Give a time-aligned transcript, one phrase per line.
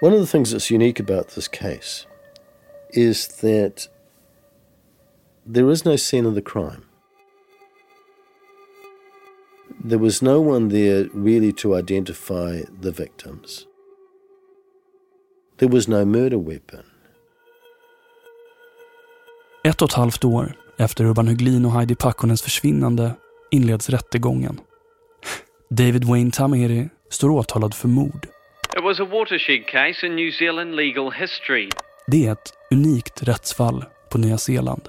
[0.00, 2.06] One of the things that's unique about this case
[2.90, 3.88] is that
[5.44, 6.82] there is no scene of the crime.
[9.84, 13.66] There was no one there really to identify the victims.
[15.56, 16.84] There was no murder weapon.
[19.64, 23.12] Ett och ett halvt år efter Urban Höglin och Heidi Pakkonens försvinnande
[23.50, 24.60] inleds rättegången.
[25.70, 28.26] David Wayne Tamiri står åtalad för mord.
[28.78, 31.68] It was a watershed case in New Zealand legal history.
[32.06, 34.88] Det är ett unikt rättsfall på Nya Zeeland.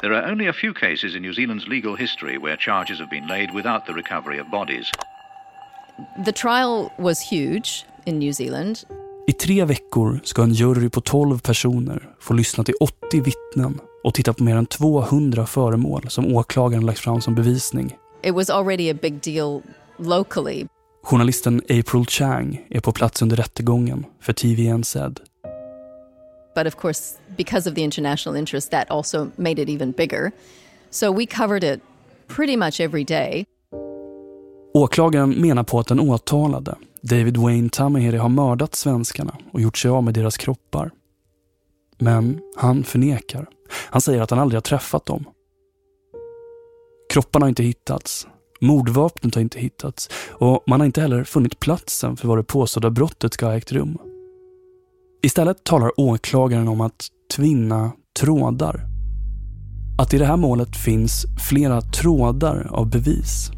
[0.00, 3.26] There are only a few cases in New Zealand's legal history where charges have been
[3.26, 4.86] laid without the recovery of bodies.
[6.24, 8.78] The trial was huge in New Zealand.
[9.26, 14.14] I tre veckor ska en jury på 12 personer få lyssna till 80 vittnen och
[14.14, 17.96] titta på mer än 200 föremål som åklagaren lagt fram som bevisning.
[18.22, 19.62] It was already a big deal
[19.98, 20.66] locally.
[21.04, 24.96] Journalisten April Chang är på plats under rättegången för TVNZ.
[26.54, 30.32] But of course, because of the international interest, that also made it even bigger.
[30.90, 31.80] So we covered it
[32.36, 33.44] pretty much every day.
[34.74, 39.90] Åklagaren menar på att den åtalade, David Wayne Tamahiri, har mördat svenskarna och gjort sig
[39.90, 40.90] av med deras kroppar.
[41.98, 43.46] Men han förnekar.
[43.90, 45.24] Han säger att han aldrig har träffat dem.
[47.12, 48.26] Kropparna har inte hittats.
[48.60, 50.10] Mordvapnet har inte hittats.
[50.30, 53.72] Och man har inte heller funnit platsen för var det påstådda brottet ska ha ägt
[53.72, 53.98] rum.
[55.22, 58.86] Istället talar åklagaren om att tvinna trådar.
[59.98, 63.50] Att i det här målet finns flera trådar av bevis.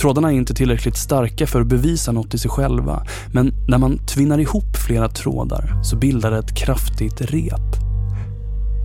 [0.00, 3.98] Trådarna är inte tillräckligt starka för att bevisa något i sig själva, men när man
[3.98, 7.76] tvinnar ihop flera trådar så bildar det ett kraftigt rep.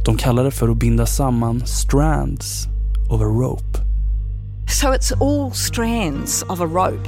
[0.06, 2.68] De kallar det för att binda samman strands
[3.10, 3.81] of a rope.
[4.72, 7.06] So it's all strands of a rope.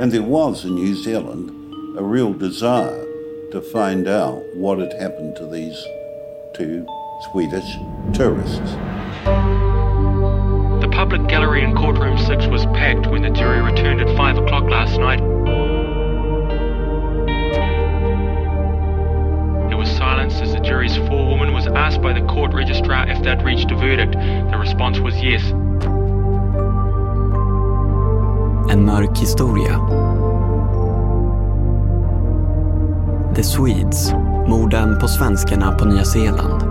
[0.00, 1.50] And there was in New Zealand
[1.96, 3.04] a real desire
[3.52, 5.80] to find out what had happened to these
[6.54, 6.84] two
[7.30, 7.76] Swedish
[8.14, 8.72] tourists.
[10.80, 14.64] The public gallery in courtroom 6 was packed when the jury returned at 5 o'clock
[14.64, 15.20] last night.
[19.68, 23.42] There was silence as the jury's forewoman was asked by the court registrar if they'd
[23.42, 24.14] reached a verdict.
[24.14, 25.52] The response was yes.
[28.70, 29.80] En mörk historia.
[33.34, 34.12] The Swedes,
[34.48, 36.62] morden på svenskarna på Nya Zeeland.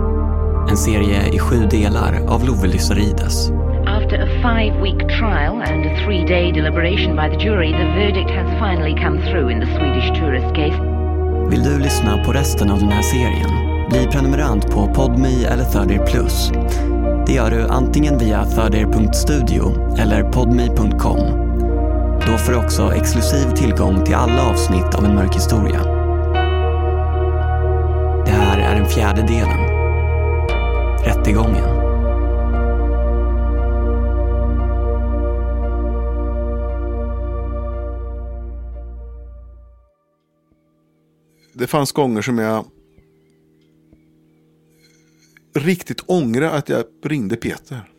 [0.70, 3.50] En serie i sju delar av Love Lysarides.
[3.86, 8.94] After a five-week trial and a three-day deliberation by the jury, the verdict has finally
[9.04, 10.78] come through in the Swedish tourist case.
[11.50, 13.50] Vill du lyssna på resten av den här serien?
[13.90, 16.52] Bli prenumerant på Podme eller Thirdair Plus.
[17.26, 21.47] Det gör du antingen via thirdair.studio eller podme.com.
[22.28, 25.82] Då får du också exklusiv tillgång till alla avsnitt av En mörk historia.
[28.24, 29.58] Det här är den fjärde delen.
[31.04, 31.78] Rättegången.
[41.54, 42.64] Det fanns gånger som jag
[45.54, 47.97] riktigt ångrade att jag ringde Peter.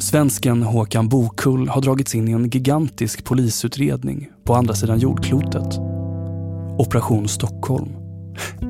[0.00, 5.78] Svensken Håkan Bokull har dragits in i en gigantisk polisutredning på andra sidan jordklotet.
[6.78, 7.88] Operation Stockholm.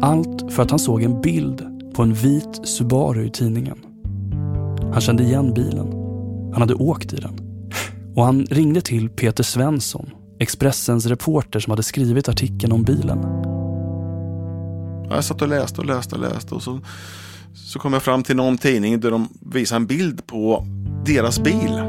[0.03, 1.63] Allt för att han såg en bild
[1.95, 3.79] på en vit Subaru i tidningen.
[4.93, 5.93] Han kände igen bilen.
[6.53, 7.39] Han hade åkt i den.
[8.17, 13.19] Och han ringde till Peter Svensson, Expressens reporter som hade skrivit artikeln om bilen.
[15.11, 16.81] Jag satt och läste och läste och läste och så,
[17.55, 20.67] så kom jag fram till någon tidning där de visade en bild på
[21.07, 21.81] deras bil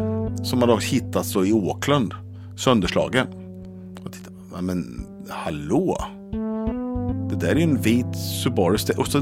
[0.44, 2.14] som hade hittats då i Auckland,
[2.56, 3.28] sönderslagen.
[4.06, 5.98] Och tittade, men hallå?
[7.30, 8.78] Det där är ju en vit Subaru.
[8.98, 9.20] Och så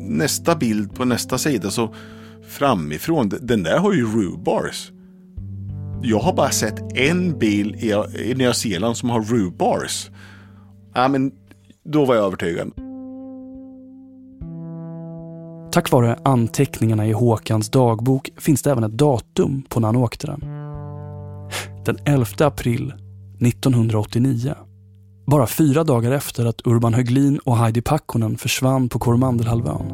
[0.00, 1.94] nästa bild på nästa sida så
[2.48, 4.92] framifrån, den där har ju rubars.
[6.02, 7.90] Jag har bara sett en bil i,
[8.30, 10.10] i Nya Zeeland som har rubars.
[10.94, 11.32] Ja, men
[11.84, 12.87] då var jag övertygad.
[15.72, 20.26] Tack vare anteckningarna i Håkans dagbok finns det även ett datum på när han åkte
[20.26, 20.40] den.
[21.84, 22.92] Den 11 april
[23.40, 24.54] 1989.
[25.26, 29.92] Bara fyra dagar efter att Urban Höglin och Heidi Pakkonen försvann på Koromandelhalvön.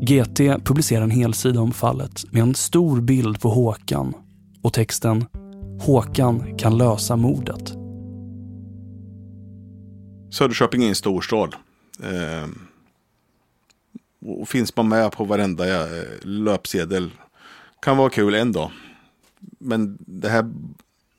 [0.00, 4.14] GT publicerar en helsida om fallet med en stor bild på Håkan
[4.62, 5.24] och texten
[5.80, 7.72] Håkan kan lösa mordet.
[10.30, 11.54] Söderköping är en storstad.
[12.02, 12.48] Eh,
[14.20, 17.10] och finns man med på varenda eh, löpsedel
[17.82, 18.70] kan vara kul en dag.
[19.58, 20.52] Men det här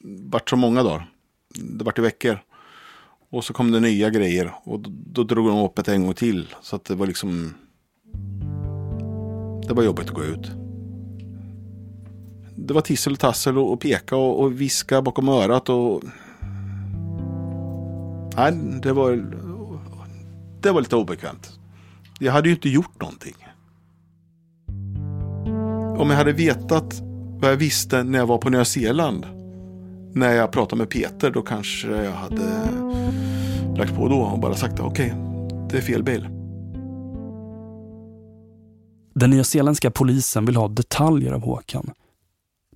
[0.02, 1.12] vart så många dagar.
[1.56, 2.40] Det vart i veckor.
[3.30, 6.14] Och så kom det nya grejer och då, då drog de upp ett en gång
[6.14, 6.56] till.
[6.62, 7.54] Så att det var liksom...
[9.68, 10.52] Det var jobbigt att gå ut.
[12.56, 16.04] Det var tissel och tassel och, och peka och, och viska bakom örat och...
[18.36, 19.34] Nej, det var...
[20.62, 21.57] Det var lite obekvämt.
[22.20, 23.36] Jag hade ju inte gjort någonting.
[26.02, 27.02] Om jag hade vetat
[27.40, 29.26] vad jag visste när jag var på Nya Zeeland.
[30.14, 32.70] När jag pratade med Peter då kanske jag hade
[33.78, 36.28] lagt på då och bara sagt okej, okay, det är fel bil.
[39.14, 41.92] Den nyzeeländska polisen vill ha detaljer av Håkan.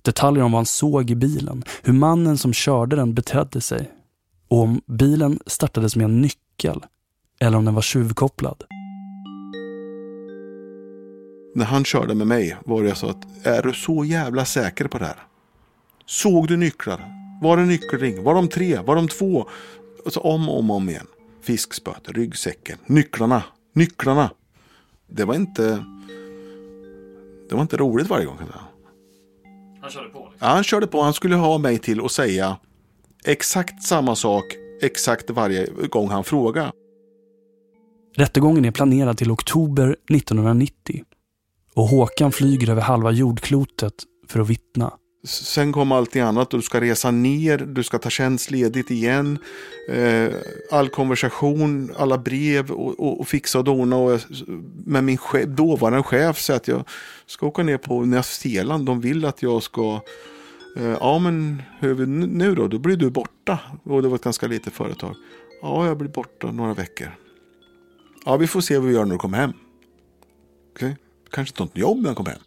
[0.02, 3.90] Detaljer om vad han såg i bilen, hur mannen som körde den betedde sig
[4.48, 6.84] och om bilen startades med en nyckel
[7.40, 8.64] eller om den var tjuvkopplad.
[11.54, 14.98] När han körde med mig var det så att är du så jävla säker på
[14.98, 15.16] det här?
[16.06, 17.04] Såg du nycklar?
[17.42, 18.22] Var det nyckelring?
[18.22, 18.78] Var de tre?
[18.78, 19.48] Var de två?
[20.04, 21.06] Alltså om och om, om igen.
[21.42, 24.30] Fiskspöet, ryggsäcken, nycklarna, nycklarna.
[25.06, 25.84] Det var inte...
[27.48, 28.38] Det var inte roligt varje gång.
[29.80, 30.18] Han körde på?
[30.18, 30.48] Liksom.
[30.48, 31.02] Ja, han körde på.
[31.02, 32.56] Han skulle ha mig till att säga
[33.24, 34.44] exakt samma sak
[34.82, 36.72] exakt varje gång han frågade.
[38.16, 41.04] Rättegången är planerad till oktober 1990
[41.74, 43.94] och Håkan flyger över halva jordklotet
[44.28, 44.92] för att vittna.
[45.24, 49.38] Sen kom allting annat och du ska resa ner, du ska ta tjänstledigt igen.
[49.88, 50.28] Eh,
[50.70, 53.96] all konversation, alla brev och, och, och fixa och dona.
[53.96, 54.20] Och,
[54.84, 56.84] med min chef, dåvarande chef säger att jag
[57.26, 58.86] ska åka ner på Nya Zeeland.
[58.86, 60.00] De vill att jag ska...
[60.76, 62.68] Eh, ja men hur nu då?
[62.68, 63.58] Då blir du borta.
[63.84, 65.14] Och det var ett ganska litet företag.
[65.62, 67.08] Ja, jag blir borta några veckor.
[68.24, 69.52] Ja, vi får se vad vi gör när du kommer hem.
[70.74, 71.01] Okej, okay
[71.32, 72.40] kanske inte något jobb när jag kommer hem.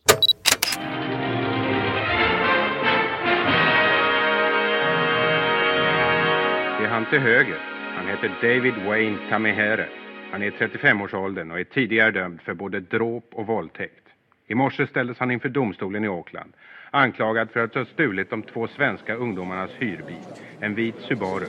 [6.78, 7.60] Det är han till höger.
[7.98, 9.90] Han heter David Wayne Tamihere.
[10.32, 14.08] Han är 35-årsåldern och är tidigare dömd för både dråp och våldtäkt.
[14.48, 16.54] I morse ställdes han inför domstolen i Auckland
[16.96, 20.16] anklagad för att ha stulit de två svenska ungdomarnas hyrbil,
[20.60, 21.46] en vit Subaru.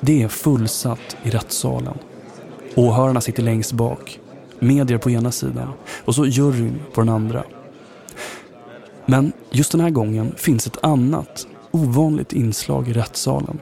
[0.00, 1.98] Det är fullsatt i rättssalen.
[2.76, 4.20] Åhörarna sitter längst bak.
[4.58, 5.72] Medier på ena sidan
[6.04, 7.44] och så juryn på den andra.
[9.06, 13.60] Men just den här gången finns ett annat, ovanligt inslag i rättssalen.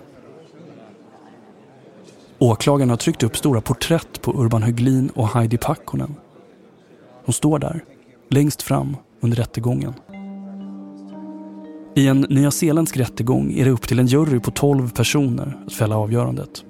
[2.39, 6.15] Åklagaren har tryckt upp stora porträtt på Urban Höglin och Heidi Pakkonen.
[7.27, 7.85] De står där,
[8.31, 9.93] längst fram under rättegången.
[11.95, 15.97] I en nyzeeländsk rättegång är det upp till en jury på 12 personer att fälla
[15.97, 16.65] avgörandet.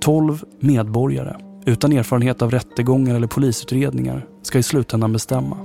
[0.00, 5.56] 12 medborgare utan erfarenhet av rättegångar eller polisutredningar ska i slutändan bestämma.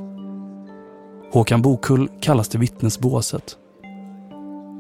[1.31, 3.57] Håkan Bokull kallas till vittnesbåset.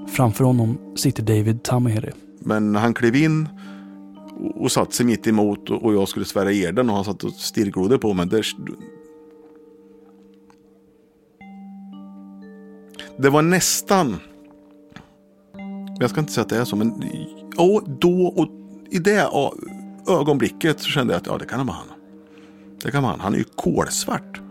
[0.07, 2.11] Framför honom sitter David Tameheri.
[2.39, 3.49] Men han klev in
[4.55, 7.97] och satte sig mitt emot och jag skulle svära eden och han satt och stirrglodde
[7.97, 8.27] på mig.
[13.17, 14.15] Det var nästan...
[15.99, 17.03] Jag ska inte säga att det är så, men
[17.57, 18.47] ja, då och
[18.91, 19.27] i det
[20.09, 21.87] ögonblicket så kände jag att ja, det kan vara han.
[22.83, 23.19] Det kan vara han.
[23.19, 24.41] Han är ju kolsvart.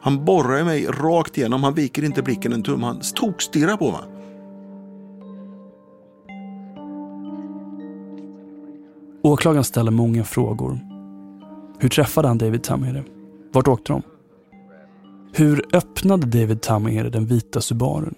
[0.00, 1.64] Han borrar mig rakt igenom.
[1.64, 2.82] Han viker inte blicken en tum.
[2.82, 4.00] Han tokstirrar på mig.
[9.22, 10.78] Åklagaren ställer många frågor.
[11.78, 13.04] Hur träffade han David Tamhere?
[13.52, 14.02] Vart åkte de?
[15.32, 18.14] Hur öppnade David Tamir den vita Subarun?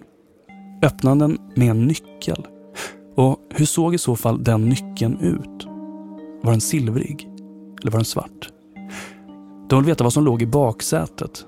[0.83, 2.47] Öppnade den med en nyckel?
[3.15, 5.76] Och hur såg i så fall den nyckeln ut?
[6.41, 7.29] Var den silvrig?
[7.81, 8.49] Eller var den svart?
[9.69, 11.45] De vill veta vad som låg i baksätet.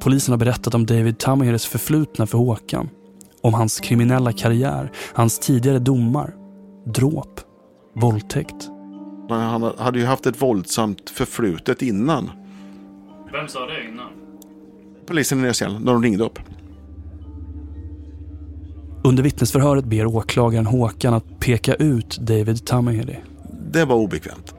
[0.00, 2.88] Polisen har berättat om David Tamirs förflutna för Håkan.
[3.40, 6.34] Om hans kriminella karriär, hans tidigare domar,
[6.84, 7.40] dråp,
[7.94, 8.68] våldtäkt.
[9.28, 12.30] Han hade ju haft ett våldsamt förflutet innan.
[13.32, 14.08] Vem sa det innan?
[15.06, 16.38] Polisen i Nya Zeeland, när de ringde upp.
[19.04, 23.16] Under vittnesförhöret ber åklagaren Håkan att peka ut David Tamahedi.
[23.72, 24.54] Det var obekvämt.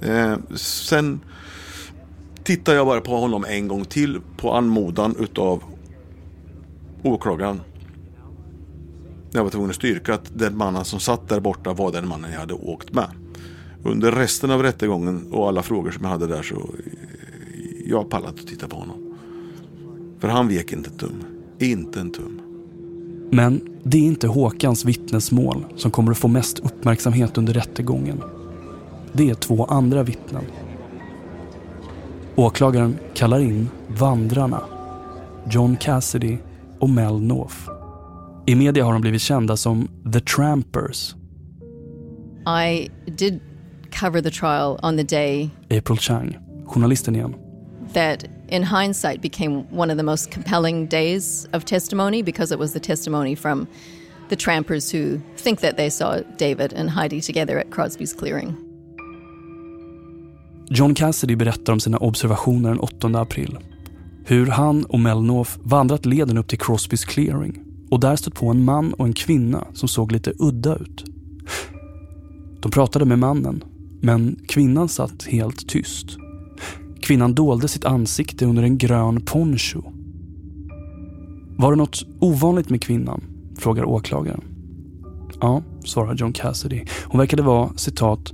[0.00, 1.20] Eh, sen
[2.44, 5.62] tittar jag bara på honom en gång till på anmodan utav
[7.02, 7.60] åklagaren.
[9.30, 12.32] Jag var tvungen att styrka att den mannen som satt där borta var den mannen
[12.32, 13.10] jag hade åkt med.
[13.82, 16.60] Under resten av rättegången och alla frågor som jag hade där så eh,
[17.86, 19.18] jag pallade att titta på honom.
[20.18, 21.24] För han vek inte en tum.
[21.58, 22.33] Inte en tum.
[23.34, 28.22] Men det är inte Håkans vittnesmål som kommer att få mest uppmärksamhet under rättegången.
[29.12, 30.44] Det är två andra vittnen.
[32.36, 34.60] Åklagaren kallar in vandrarna,
[35.50, 36.36] John Cassidy
[36.78, 37.56] och Mel North.
[38.46, 41.14] I media har de blivit kända som The Trampers.
[42.66, 43.40] I did
[44.00, 47.34] cover the trial on the day April Chang, journalisten igen
[47.94, 52.72] that in hindsight became one of the most compelling days of testimony because it was
[52.72, 53.66] the testimony from
[54.28, 58.56] the trampers who think that they saw David and Heidi together at Crosby's clearing.
[60.70, 63.58] John Cassidy berättar om sina observationer den 8 april.
[64.24, 67.60] Hur han och Mel North vandrat leden upp till Crosby's clearing
[67.90, 71.04] och där stött på en man och en kvinna som såg lite udda ut.
[72.60, 73.64] De pratade med mannen,
[74.00, 76.23] men kvinnan satt helt tyst.
[77.04, 79.82] Kvinnan dolde sitt ansikte under en grön poncho.
[81.58, 83.24] Var det något ovanligt med kvinnan?
[83.58, 84.44] frågar åklagaren.
[85.40, 86.84] Ja, svarar John Cassidy.
[87.04, 88.32] Hon verkade vara, citat,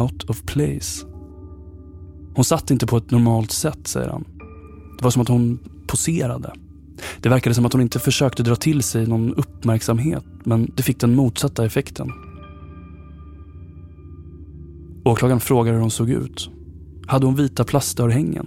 [0.00, 1.06] out of place.
[2.34, 4.24] Hon satt inte på ett normalt sätt, säger han.
[4.98, 6.52] Det var som att hon poserade.
[7.20, 11.00] Det verkade som att hon inte försökte dra till sig någon uppmärksamhet, men det fick
[11.00, 12.10] den motsatta effekten.
[15.04, 16.50] Åklagaren frågar hur hon såg ut.
[17.10, 18.46] Hade hon vita plastörhängen?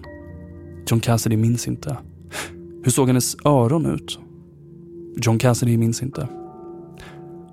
[0.87, 1.97] John Cassidy minns inte.
[2.83, 4.19] Hur såg hennes öron ut?
[5.15, 6.27] John Cassidy minns inte.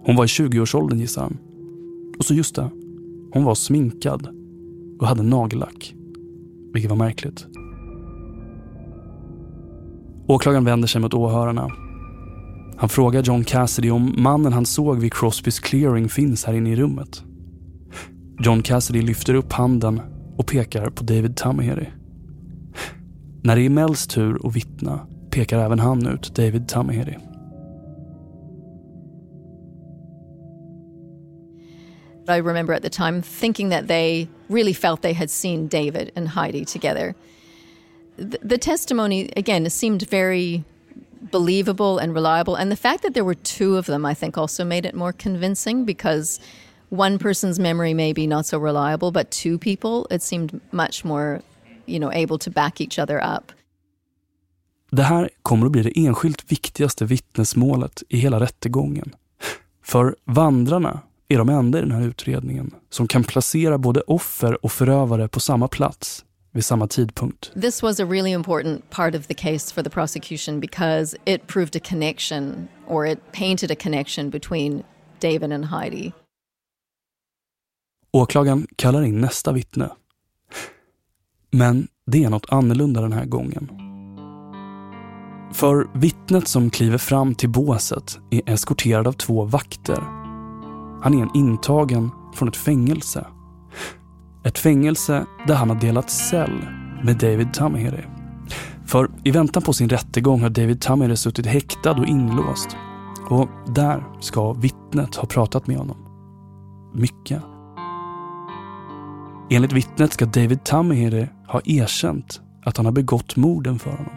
[0.05, 1.39] Hon var i 20-årsåldern gissar han.
[2.19, 2.71] Och så just det,
[3.33, 4.29] hon var sminkad
[5.01, 5.95] och hade nagellack.
[6.73, 7.47] Vilket var märkligt.
[10.29, 11.69] Åklagaren vänder sig mot åhörarna.
[12.77, 16.77] Han frågar John Cassidy om mannen han såg vid Crosbys clearing finns här inne i
[16.77, 17.23] rummet.
[18.39, 20.01] John Cassidy lyfter upp handen
[20.41, 21.89] och pekar på David Tamaheri.
[23.43, 27.19] När det är Mels tur att vittna pekar även han ut David Tamaheri.
[32.29, 36.29] I remember at the time thinking that they really felt they had seen David and
[36.29, 37.15] Heidi together.
[38.17, 40.65] The, the testimony, again, seemed very
[41.31, 42.55] believable and reliable.
[42.55, 45.13] And the fact that there were two of them, I think, also made it more
[45.13, 46.41] convincing because
[46.91, 51.41] one person's memory may be not so reliable, but two people, it seemed much more,
[51.87, 53.53] you know, able to back each other up.
[54.91, 59.15] Det här kommer att bli det enskilt viktigaste vittnesmålet i hela rättegången.
[59.83, 64.73] För vandrarna är de enda i den här utredningen som kan placera både offer och
[64.73, 67.53] förövare på samma plats vid samma tidpunkt.
[67.61, 71.77] This was a really important part of the case for the prosecution because it proved
[71.77, 74.83] a connection or it painted a connection between
[75.21, 76.13] David and Heidi.
[78.13, 79.91] Åklagaren kallar in nästa vittne.
[81.51, 83.71] Men det är något annorlunda den här gången.
[85.53, 89.99] För vittnet som kliver fram till båset är eskorterad av två vakter.
[91.03, 93.27] Han är en intagen från ett fängelse.
[94.45, 96.65] Ett fängelse där han har delat cell
[97.05, 98.05] med David Tamaheri.
[98.87, 102.77] För i väntan på sin rättegång har David Tamaheri suttit häktad och inlåst.
[103.29, 105.97] Och där ska vittnet ha pratat med honom.
[106.95, 107.43] Mycket.
[109.53, 114.15] Enligt vittnet ska David Tamaheri ha erkänt att han har begått morden för honom.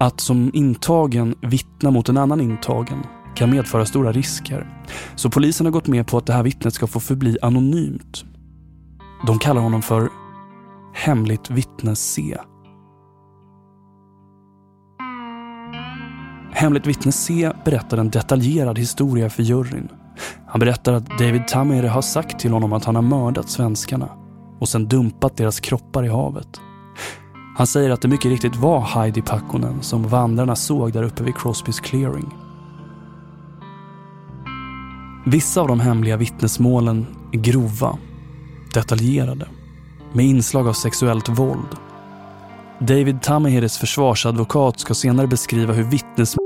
[0.00, 2.98] Att som intagen vittna mot en annan intagen
[3.34, 4.82] kan medföra stora risker.
[5.14, 8.24] Så polisen har gått med på att det här vittnet ska få förbli anonymt.
[9.26, 10.08] De kallar honom för
[10.94, 12.38] Hemligt vittne C.
[16.52, 19.88] Hemligt vittne C berättar en detaljerad historia för juryn.
[20.46, 24.08] Han berättar att David Tamere har sagt till honom att han har mördat svenskarna
[24.60, 26.60] och sen dumpat deras kroppar i havet.
[27.56, 31.36] Han säger att det mycket riktigt var Heidi Pakkonen som vandrarna såg där uppe vid
[31.36, 32.34] Crosbys clearing.
[35.26, 37.98] Vissa av de hemliga vittnesmålen är grova,
[38.74, 39.48] detaljerade,
[40.12, 41.76] med inslag av sexuellt våld.
[42.78, 46.45] David Tamaheres försvarsadvokat ska senare beskriva hur vittnesmål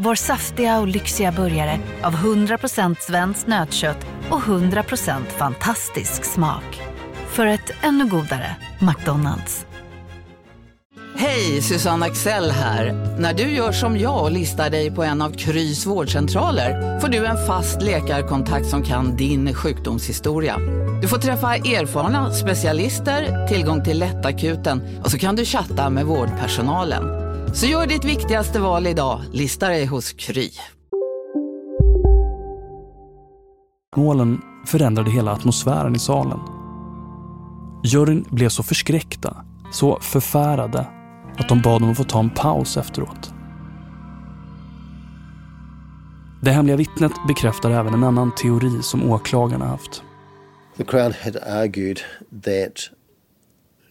[0.00, 6.82] Vår saftiga och lyxiga burgare av 100% svenskt nötkött och 100% fantastisk smak.
[7.28, 9.66] För ett ännu godare McDonalds.
[11.16, 12.92] Hej, Susanne Axel här.
[13.18, 17.26] När du gör som jag och listar dig på en av Krys vårdcentraler får du
[17.26, 20.56] en fast läkarkontakt som kan din sjukdomshistoria.
[21.02, 27.27] Du får träffa erfarna specialister, tillgång till lättakuten och så kan du chatta med vårdpersonalen.
[27.52, 30.50] Så gör ditt viktigaste val idag, lista dig hos Kry.
[33.96, 36.38] Målen förändrade hela atmosfären i salen.
[37.84, 39.36] Juryn blev så förskräckta,
[39.72, 40.86] så förfärade
[41.38, 43.32] att de bad om att få ta en paus efteråt.
[46.42, 50.02] Det hemliga vittnet bekräftar även en annan teori som åklagarna haft.
[50.76, 52.00] The Crown had argued
[52.44, 52.97] that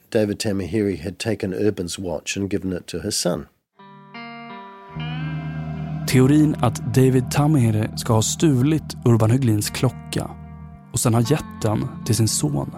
[0.10, 3.46] David Tamahiri had taken Urban's watch and given it to his son.
[6.08, 10.30] Teorin att David Tamahiri ska ha stulit Urban Höglins klocka
[10.94, 12.72] och sen ha gett den till sin son.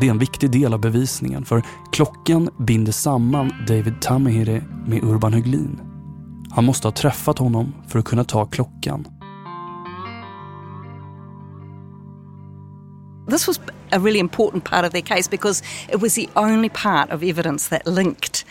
[0.00, 1.62] Det är en viktig del av bevisningen för
[1.92, 5.80] klockan binder samman David Tamahiri med Urban Höglin.
[6.50, 9.06] Han måste ha träffat honom för att kunna ta klockan.
[13.30, 13.60] This was
[13.92, 17.68] a really important part of their case because it was the only part of evidence
[17.68, 18.44] that linked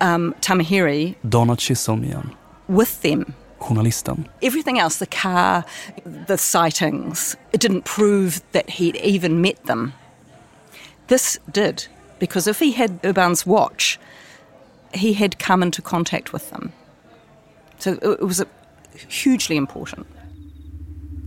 [0.00, 2.34] um, Tamahiri Donna Chisholm igen.
[2.68, 3.34] with them.
[3.68, 4.28] Journalisten.
[4.42, 5.64] Everything else, the car,
[6.04, 9.92] the sightings, it didn't prove that he'd even met them.
[11.06, 11.86] This did,
[12.18, 13.98] because if he had Urban's watch,
[14.92, 16.72] he had come into contact with them.
[17.78, 18.46] So it was a,
[19.08, 20.06] hugely important.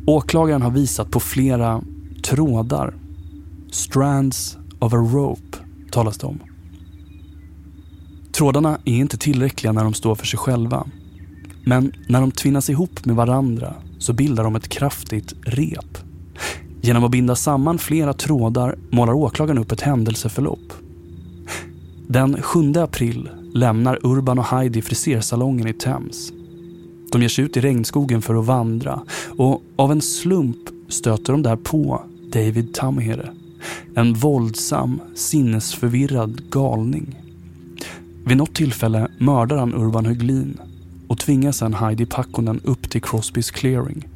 [0.08, 1.82] Åklagaren har visat på flera
[2.24, 2.94] trådar.
[3.72, 5.58] Strands of a rope
[5.92, 6.40] talas det om.
[8.32, 10.88] Trådarna är inte tillräckliga när de står för sig själva.
[11.66, 15.98] Men när de tvinnas ihop med varandra så bildar de ett kraftigt rep.
[16.82, 20.74] Genom att binda samman flera trådar målar åklagaren upp ett händelseförlopp.
[22.08, 26.32] Den 7 april lämnar Urban och Heidi frisersalongen i Thames.
[27.12, 29.02] De ger sig ut i regnskogen för att vandra
[29.38, 30.58] och av en slump
[30.88, 32.02] stöter de där på
[32.34, 33.30] David Tamhere.
[33.96, 37.16] En våldsam, sinnesförvirrad galning.
[38.26, 40.60] Vid något tillfälle mördar han Urban Höglin
[41.08, 44.08] och tvingar sedan Heidi Pakkonen upp till Crosbys clearing.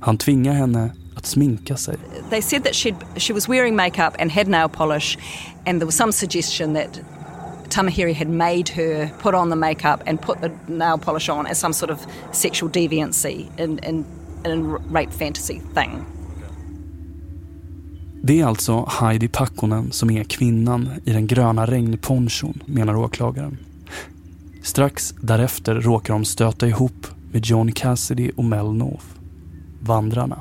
[0.00, 1.96] Han tvingar henne att sminka sig.
[2.30, 5.18] They said that she'd, she was wearing makeup and had nail polish,
[5.66, 7.00] and there was some suggestion that
[7.68, 11.58] Tamahiri had made her put on the makeup and put the nail polish on as
[11.58, 14.04] some sort of sexual deviancy in, in,
[14.44, 14.56] in a
[14.92, 16.06] rape fantasy thing.
[18.28, 23.58] Det är alltså Heidi Pakkonen som är kvinnan i den gröna regnponchon, menar åklagaren.
[24.62, 29.06] Strax därefter råkar de stöta ihop med John Cassidy och Mel North,
[29.80, 30.38] vandrarna.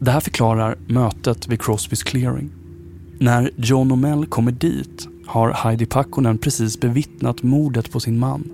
[0.00, 2.50] Det här förklarar mötet vid Crosbys clearing.
[3.18, 8.50] När John och Mel kommer dit har Heidi Pakkonen precis bevittnat mordet på sin man.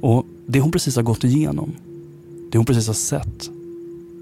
[0.00, 1.72] Och det hon precis har gått igenom,
[2.50, 3.50] det hon precis har sett,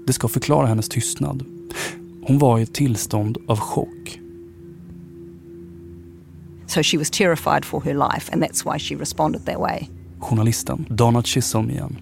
[0.07, 1.45] det ska förklara hennes tystnad.
[2.23, 4.19] Hon var i ett tillstånd av chock.
[6.67, 9.89] So she was terrified for her life, and that's why she responded that way.
[10.29, 11.97] Journalisten Donna Chisholm igen.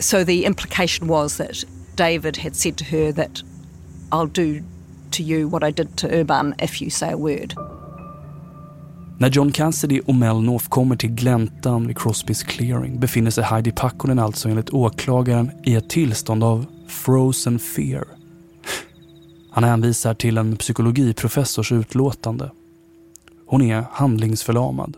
[0.00, 1.64] So the implication was that
[1.96, 3.42] David had said to her that
[4.10, 4.62] I'll do
[5.10, 7.54] to you what I did to Urban if you say a word.
[9.18, 13.72] När John Cassidy och Mel North kommer till gläntan vid Crosbys clearing befinner sig Heidi
[13.72, 18.17] Pakkonen alltså enligt åklagaren i ett tillstånd av frozen fear.
[19.50, 22.50] Han hänvisar till en psykologiprofessors utlåtande.
[23.46, 24.96] Hon är handlingsförlamad.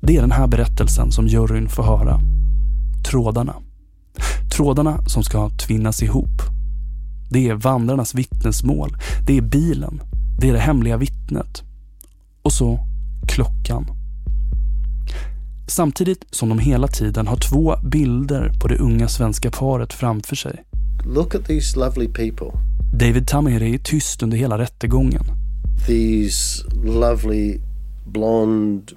[0.00, 2.20] Det är den här berättelsen som juryn får höra.
[3.10, 3.54] Trådarna.
[4.56, 6.42] Trådarna som ska tvinnas ihop.
[7.30, 8.96] Det är vandrarnas vittnesmål.
[9.26, 10.02] Det är bilen.
[10.40, 11.62] Det är det hemliga vittnet.
[12.42, 12.78] Och så
[13.28, 13.97] klockan.
[15.70, 20.64] Samtidigt som de hela tiden har två bilder på det unga svenska paret framför sig.
[21.04, 22.60] Look at these lovely people.
[22.92, 25.22] David Tamiri är tyst under hela rättegången.
[25.86, 27.60] These lovely
[28.06, 28.92] blonde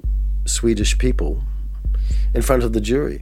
[0.45, 1.43] Swedish people
[2.35, 3.19] in front of the jury.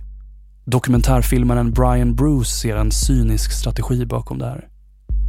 [0.66, 4.68] Dokumentärfilmaren Brian Bruce ser en cynisk strategi bakom det här.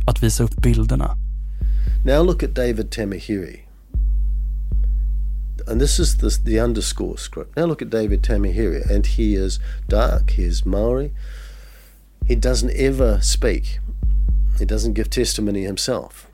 [0.06, 1.16] Att visa upp bilderna.
[2.06, 3.69] Now look at David Tamahiri.
[5.68, 7.56] And this is the, the underscore script.
[7.56, 11.10] Now look at David Tamahiri, and he is dark, he is Maori.
[12.28, 13.64] He doesn't ever speak,
[14.58, 16.26] he doesn't give testimony himself.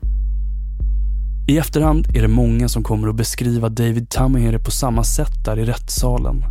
[1.47, 5.59] I efterhand är det många som kommer att beskriva David Tamahiri på samma sätt där
[5.59, 6.43] i rättssalen.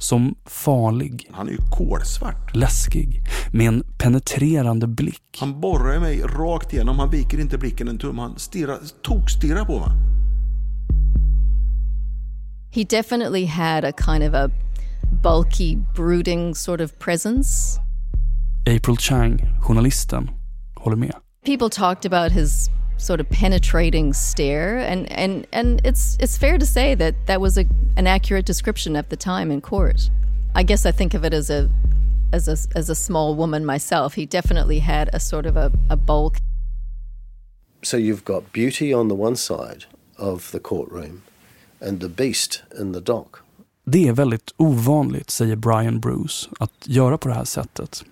[0.00, 1.28] Som farlig.
[1.32, 2.56] Han är ju kolsvart.
[2.56, 3.22] Läskig.
[3.52, 5.38] med en penetrerande blick.
[5.40, 9.78] Han borrar mig rakt igenom, han viker inte blicken en tum, han stirrar, tokstirrar på
[9.78, 10.17] mig.
[12.70, 14.50] He definitely had a kind of a
[15.22, 17.78] bulky, brooding sort of presence.
[18.66, 20.30] April Chang, journalisten,
[20.76, 21.14] håller med.
[21.44, 26.66] People talked about his sort of penetrating stare and, and, and it's it's fair to
[26.66, 27.64] say that that was a,
[27.96, 30.10] an accurate description at the time in court.
[30.54, 31.70] I guess I think of it as a
[32.32, 34.14] as a as a small woman myself.
[34.14, 36.38] He definitely had a sort of a, a bulk.
[37.82, 39.86] So you've got beauty on the one side
[40.18, 41.22] of the courtroom
[41.80, 43.36] and the beast in the dock.
[43.84, 48.04] Det är väldigt ovanligt, säger Brian Bruce, att göra på det här sättet.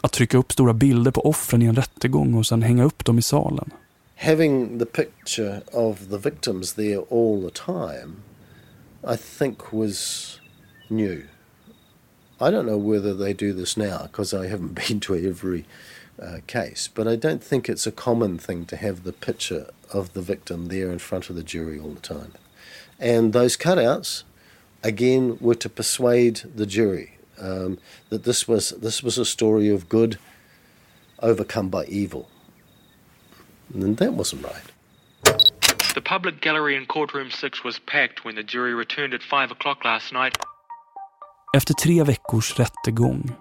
[0.00, 3.18] Att trycka upp stora bilder på offren i en rättegång och sen hänga upp dem
[3.18, 3.70] i salen.
[4.16, 8.12] Having the picture of the victims there all the time,
[9.14, 10.40] I think was
[10.88, 11.22] new.
[12.40, 15.64] I don't know whether they do this now because I haven't been to every
[16.22, 20.12] uh, case, but I don't think it's a common thing to have the picture of
[20.12, 22.32] the victim there in front of the jury all the time.
[22.98, 24.24] And those cutouts,
[24.82, 27.78] again, were to persuade the jury um,
[28.08, 30.18] that this was this was a story of good
[31.18, 32.28] overcome by evil.
[33.74, 34.72] And that wasn't right.
[35.94, 39.84] The public gallery in courtroom 6 was packed when the jury returned at 5 o'clock
[39.84, 40.36] last night.
[41.56, 43.32] Efter tre veckors rättegång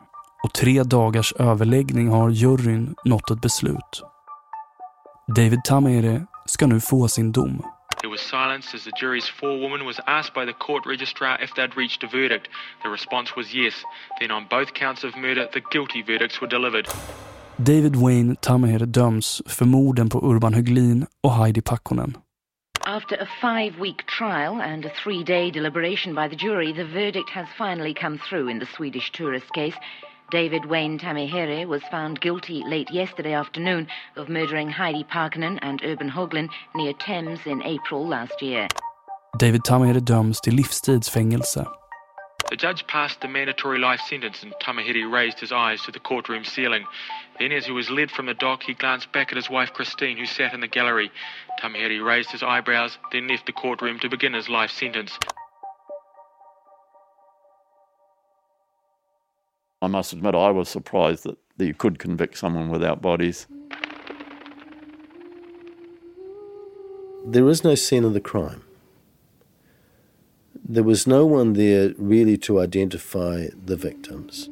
[0.44, 4.04] och tre dagars överläggning har juryn nått ett beslut.
[5.36, 7.75] David Tamere ska nu få sin dom.
[8.16, 11.76] There was silenced as the jury's forewoman was asked by the court registrar if they'd
[11.76, 12.48] reached a verdict.
[12.82, 13.74] The response was yes.
[14.22, 16.88] Then on both counts of murder, the guilty verdicts were delivered.
[17.62, 22.18] David Wayne Tamere döms för morden på Urban Höglin och Heidi Pakkonen.
[22.86, 27.30] After a five week trial and a three day deliberation by the jury, the verdict
[27.30, 29.76] has finally come through in the Swedish tourist case.
[30.36, 36.10] David Wayne Tamihere was found guilty late yesterday afternoon of murdering Heidi Parkinen and Urban
[36.10, 38.68] Hoglin near Thames in April last year.
[39.38, 41.66] David Tamere döms till livstidsfängelse.
[42.50, 46.44] The judge passed the mandatory life sentence and Tamahiri raised his eyes to the courtroom
[46.44, 46.84] ceiling.
[47.40, 50.18] Then, as he was led from the dock, he glanced back at his wife Christine,
[50.18, 51.12] who sat in the gallery.
[51.62, 55.18] Tamahiri raised his eyebrows, then left the courtroom to begin his life sentence.
[59.86, 63.46] I must admit, I was surprised that, that you could convict someone without bodies.
[67.24, 68.64] There is no scene of the crime.
[70.68, 74.50] There was no one there really to identify the victims.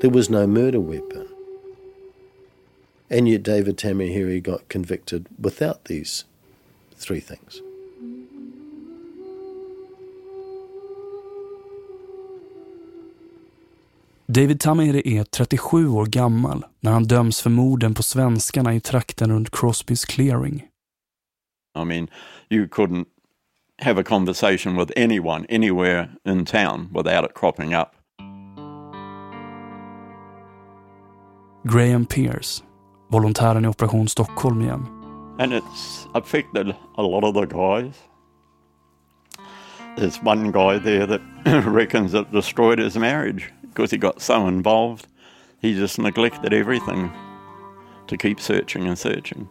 [0.00, 1.28] There was no murder weapon.
[3.10, 6.24] And yet David Tamahiri got convicted without these
[6.96, 7.60] three things.
[14.30, 19.30] David Tamere är 37 år gammal när han döms för morden på svenskarna i trakten
[19.30, 20.64] runt Crosbys clearing.
[21.78, 22.08] I mean,
[22.50, 23.06] you couldn't
[23.82, 27.88] have a conversation with anyone anywhere in town without it cropping up.
[31.64, 32.62] Graham Pierce,
[33.10, 34.86] volontären i Operation Stockholm igen.
[35.38, 37.94] And it's affected a lot of the guys.
[39.96, 41.20] There's one guy there that
[41.66, 45.06] reckons it destroyed his marriage because he got so involved.
[45.62, 47.10] He just neglected everything
[48.06, 49.48] to keep searching and searching.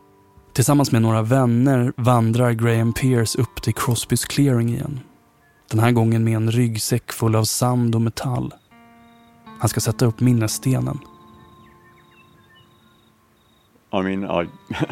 [0.54, 5.00] Tillsammans med några vänner vandrar Graham Pierce upp till Crosbys clearing igen.
[5.70, 8.54] Den här gången med en ryggsäck full av sand och metall.
[9.60, 11.00] Han ska sätta upp minnesstenen.
[13.94, 14.48] I mean, I,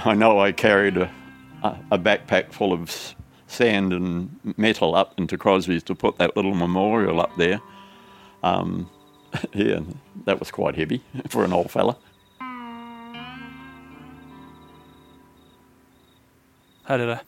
[0.12, 1.10] I know I carried a,
[1.90, 3.16] a backpack full of
[3.48, 7.60] sand and metal up into Crosby's to put that little memorial up there.
[8.44, 8.90] Um,
[9.54, 9.80] yeah,
[10.26, 11.96] that was quite heavy for an old fella.
[16.84, 17.20] Här är det.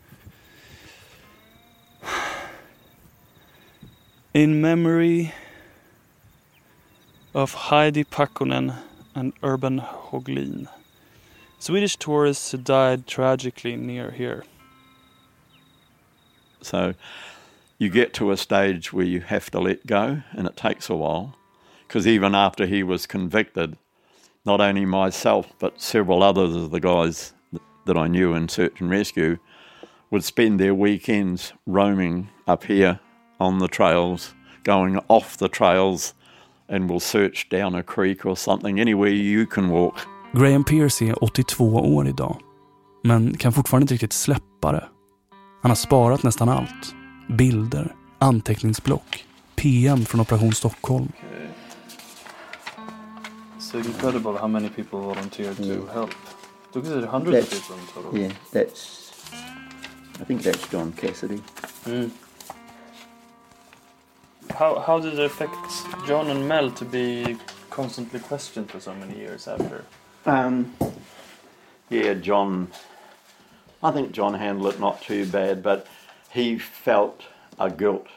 [4.34, 5.34] In memory
[7.34, 8.74] of Heidi Pakkonen
[9.16, 10.68] and Urban Hoglin.
[11.60, 14.44] Swedish tourists who died tragically near here.
[16.62, 16.94] So
[17.80, 20.96] you get to a stage where you have to let go, and it takes a
[20.96, 21.36] while.
[21.88, 23.78] Because even after he was convicted,
[24.46, 27.34] not only myself, but several others of the guys
[27.86, 29.38] that I knew in search and rescue
[30.12, 33.00] would spend their weekends roaming up here
[33.40, 36.14] on the trails, going off the trails,
[36.70, 39.96] and will search down a creek or something, anywhere you can walk.
[40.34, 42.38] Graham Pierce är 82 år idag,
[43.04, 44.84] men kan fortfarande inte riktigt släppa det.
[45.62, 46.96] Han har sparat nästan allt.
[47.30, 51.12] Bilder, anteckningsblock, PM från Operation Stockholm.
[53.86, 55.76] Incredible how many people volunteered Yeah.
[55.76, 56.14] to help.
[56.74, 58.18] Because there are hundreds of people in total.
[58.18, 59.12] Yeah, that's.
[60.20, 61.42] I think that's John Cassidy.
[61.86, 62.12] Mm.
[64.56, 65.56] How how did it affect
[66.08, 67.38] John and Mel to be
[67.70, 69.84] constantly questioned for so many years after?
[70.26, 70.74] Um,
[71.90, 72.70] yeah, John.
[73.84, 75.86] I think John handled it not too bad, but
[76.32, 77.22] he felt
[77.60, 78.08] a guilt.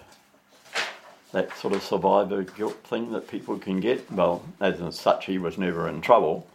[1.32, 4.10] That sort of survivor guilt thing that people can get.
[4.10, 6.46] Well, as such, he was never in trouble,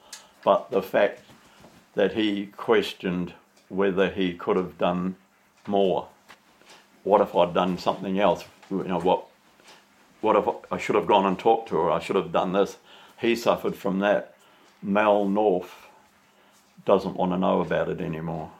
[0.44, 1.22] but the fact
[1.94, 3.34] that he questioned
[3.70, 5.16] whether he could have done
[5.66, 6.08] more.
[7.04, 8.44] What if I'd done something else?
[8.70, 9.26] You know what?
[10.22, 11.92] What if I should have gone and talked to her?
[11.92, 12.78] I should have done this.
[13.20, 14.36] He suffered from that.
[14.82, 15.72] Mel North
[16.86, 18.52] doesn't want to know about it anymore.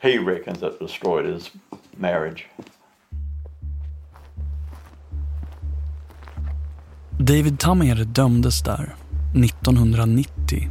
[0.00, 1.50] He reckons it destroyed his
[1.96, 2.46] marriage.
[7.20, 8.94] David Tamere dömdes där
[9.34, 10.68] 1990.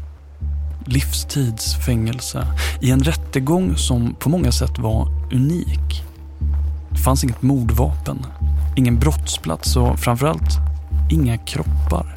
[0.86, 2.48] Livstidsfängelse
[2.82, 6.04] i en rättegång som på många sätt var unik.
[6.90, 8.26] Det fanns inget mordvapen,
[8.76, 10.58] ingen brottsplats och framförallt
[11.12, 12.16] inga kroppar.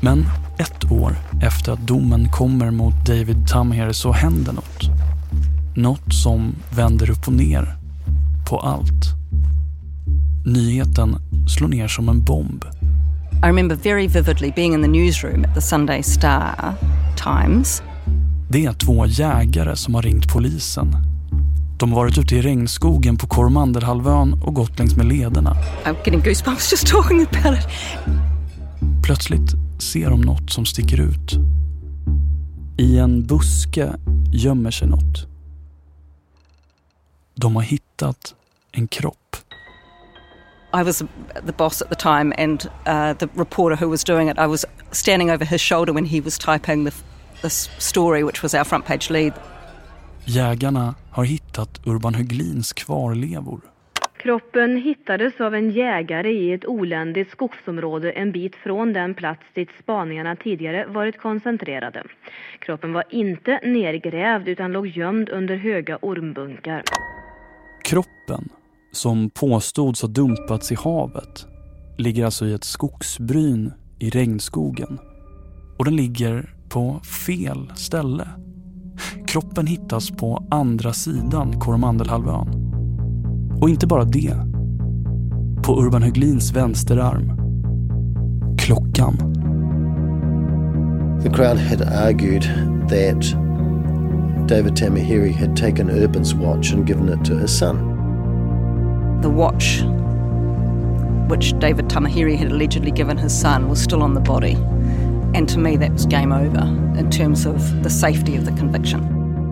[0.00, 0.26] Men
[0.58, 4.90] ett år efter att domen kommer mot David Tamere så händer något.
[5.76, 7.76] Något som vänder upp och ner
[8.48, 9.04] på allt.
[10.46, 11.16] Nyheten
[11.48, 12.64] slår ner som en bomb.
[13.40, 16.74] I remember very vividly being in the newsroom at the Sunday Star
[17.16, 17.82] Times.
[18.50, 20.96] Det är två jägare som har ringt polisen.
[21.78, 25.56] De har varit ute i regnskogen på Koromandelhalvön och gått längs med lederna.
[25.84, 27.66] I'm getting goosebumps just talking about it.
[29.04, 31.38] Plötsligt ser de något som sticker ut.
[32.78, 33.92] I en buske
[34.32, 35.26] gömmer sig något.
[37.34, 38.34] De har hittat
[38.72, 39.27] en kropp.
[40.72, 41.02] I was
[41.46, 44.66] the boss at the time, and uh, the reporter who was doing it, I was
[44.90, 46.94] standing over his shoulder when he was typing the,
[47.42, 49.32] this story, which was our front page lead.
[50.24, 53.60] Jägarna har hittat Urban Höglins kvarlevor.
[54.18, 59.68] Kroppen hittades av en jägare i ett oländigt skogsområde en bit från den plats dit
[59.82, 62.02] spaningarna tidigare varit koncentrerade.
[62.58, 66.82] Kroppen var inte nergrävd utan låg gömd under höga ormbunkar.
[67.84, 68.48] Kroppen,
[68.98, 71.46] som påstods ha dumpats i havet,
[71.96, 74.98] ligger alltså i ett skogsbryn i regnskogen.
[75.78, 78.28] Och den ligger på fel ställe.
[79.26, 82.48] Kroppen hittas på andra sidan Koromandelhalvön.
[83.60, 84.34] Och inte bara det.
[85.64, 87.32] På Urban Höglins vänsterarm.
[88.58, 89.16] Klockan.
[91.22, 92.42] The crowd had argued
[92.88, 93.48] that
[94.48, 97.87] David Tamahiri had taken Urban's watch and given it to his son.
[99.22, 99.82] The watch,
[101.30, 104.54] which David Tamahiri had allegedly given his son, was still on the body.
[105.34, 106.62] And to me, that was game over
[106.98, 109.00] in terms of the safety of the conviction.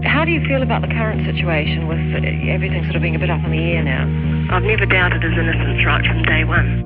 [0.05, 3.19] How do you feel about the current situation with uh, everything sort of being a
[3.19, 4.05] bit up in the air now?
[4.55, 6.85] I've never doubted his innocence right from day one.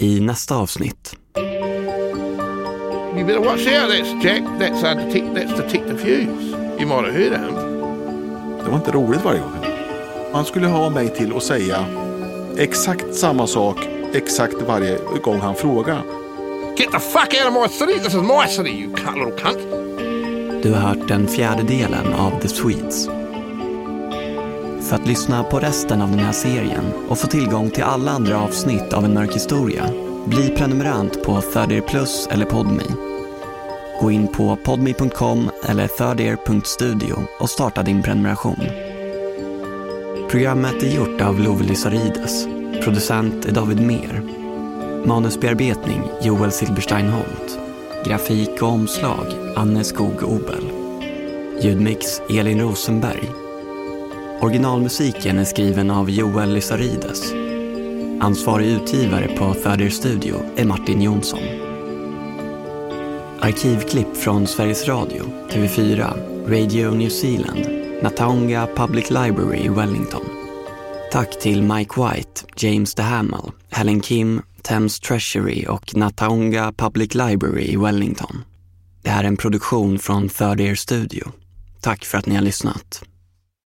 [0.00, 1.16] I nästa avsnitt.
[3.16, 3.90] You better watch out.
[3.90, 4.42] That's Jack.
[4.58, 6.80] That's uh, detect, That's Detective Hughes.
[6.80, 7.54] You might have heard of him.
[8.64, 9.69] Det var inte roligt varje gång.
[10.32, 11.84] Han skulle ha mig till att säga
[12.56, 13.76] exakt samma sak
[14.12, 16.02] exakt varje gång han frågar.
[16.76, 17.98] Get the fuck out of my city.
[17.98, 19.80] This is my city, you cut little cunt.
[20.62, 23.06] Du har hört den fjärde delen av The Swedes.
[24.88, 28.40] För att lyssna på resten av den här serien och få tillgång till alla andra
[28.40, 29.84] avsnitt av En mörk historia,
[30.26, 32.82] bli prenumerant på Third Plus eller Podme.
[34.00, 38.89] Gå in på podme.com eller thirdear.studio och starta din prenumeration.
[40.30, 42.46] Programmet är gjort av Love Lysarides.
[42.84, 44.22] Producent är David Mer.
[45.06, 47.58] Manusbearbetning Joel Silberstein Holt.
[48.06, 50.72] Grafik och omslag Anne Skog Obel.
[51.62, 53.30] Ljudmix Elin Rosenberg.
[54.40, 57.32] Originalmusiken är skriven av Joel Lysarides.
[58.20, 61.42] Ansvarig utgivare på Third Studio är Martin Jonsson.
[63.40, 66.12] Arkivklipp från Sveriges Radio, TV4,
[66.48, 70.24] Radio New Zealand, Natonga Public Library i Wellington.
[71.12, 77.76] Tack till Mike White, James DeHamel, Helen Kim, Thames Treasury och Natonga Public Library i
[77.76, 78.44] Wellington.
[79.02, 81.32] Det här är en produktion från Third Ear Studio.
[81.80, 83.02] Tack för att ni har lyssnat.